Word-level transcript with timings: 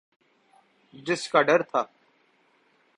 جس 0.93 1.27
کا 1.27 1.41
ڈر 1.41 1.61
تھا۔ 1.63 1.83